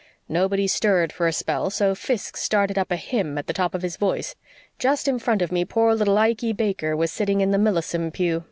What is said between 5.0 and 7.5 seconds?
in front of me poor little Ikey Baker was sitting